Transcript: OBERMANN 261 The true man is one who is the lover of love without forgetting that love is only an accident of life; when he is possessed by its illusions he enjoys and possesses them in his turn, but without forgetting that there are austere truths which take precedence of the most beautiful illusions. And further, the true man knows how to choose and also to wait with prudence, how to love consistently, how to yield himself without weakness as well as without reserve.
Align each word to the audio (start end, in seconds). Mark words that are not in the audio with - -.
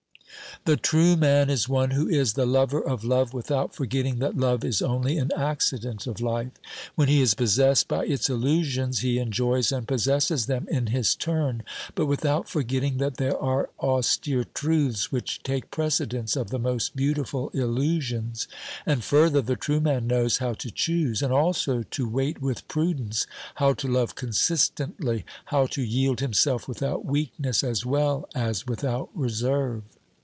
OBERMANN 0.63 0.79
261 0.83 1.17
The 1.17 1.17
true 1.17 1.27
man 1.27 1.49
is 1.49 1.67
one 1.69 1.91
who 1.91 2.07
is 2.07 2.33
the 2.33 2.45
lover 2.45 2.79
of 2.81 3.03
love 3.03 3.33
without 3.33 3.73
forgetting 3.73 4.19
that 4.19 4.37
love 4.37 4.63
is 4.63 4.79
only 4.81 5.17
an 5.17 5.31
accident 5.35 6.05
of 6.05 6.21
life; 6.21 6.51
when 6.93 7.07
he 7.07 7.19
is 7.21 7.33
possessed 7.33 7.87
by 7.87 8.05
its 8.05 8.29
illusions 8.29 8.99
he 8.99 9.17
enjoys 9.17 9.71
and 9.71 9.87
possesses 9.87 10.45
them 10.45 10.67
in 10.69 10.87
his 10.87 11.15
turn, 11.15 11.63
but 11.95 12.05
without 12.05 12.47
forgetting 12.49 12.97
that 12.97 13.15
there 13.17 13.39
are 13.41 13.69
austere 13.79 14.43
truths 14.43 15.11
which 15.11 15.41
take 15.41 15.71
precedence 15.71 16.35
of 16.35 16.51
the 16.51 16.59
most 16.59 16.95
beautiful 16.95 17.49
illusions. 17.55 18.47
And 18.85 19.03
further, 19.03 19.41
the 19.41 19.55
true 19.55 19.79
man 19.81 20.05
knows 20.05 20.37
how 20.37 20.53
to 20.53 20.69
choose 20.69 21.23
and 21.23 21.33
also 21.33 21.81
to 21.81 22.07
wait 22.07 22.39
with 22.39 22.67
prudence, 22.67 23.25
how 23.55 23.73
to 23.73 23.87
love 23.87 24.13
consistently, 24.13 25.25
how 25.45 25.65
to 25.67 25.81
yield 25.81 26.19
himself 26.19 26.67
without 26.67 27.03
weakness 27.05 27.63
as 27.63 27.83
well 27.83 28.29
as 28.35 28.67
without 28.67 29.09
reserve. 29.15 29.81